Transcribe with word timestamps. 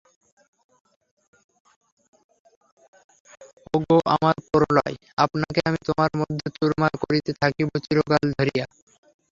ওগো 3.73 3.97
আমার 4.13 4.35
প্রলয়, 4.49 4.95
আপনাকে 5.17 5.59
আমি 5.67 5.79
তোমার 5.87 6.11
মধ্যে 6.19 6.47
চুরমার 6.57 6.93
করিতে 7.03 7.31
থাকিব– 7.41 7.83
চিরকাল 7.85 8.25
ধরিয়া! 8.37 8.65